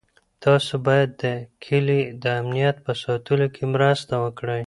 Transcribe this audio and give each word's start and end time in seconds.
تاسو 0.43 0.73
باید 0.87 1.09
د 1.23 1.25
کلي 1.65 2.01
د 2.23 2.25
امنیت 2.41 2.77
په 2.85 2.93
ساتنه 3.03 3.47
کې 3.55 3.63
مرسته 3.73 4.13
وکړئ. 4.23 4.59